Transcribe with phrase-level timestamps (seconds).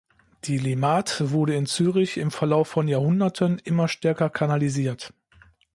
[0.45, 5.13] Die Limmat wurde in Zürich im Verlauf von Jahrhunderten immer stärker kanalisiert.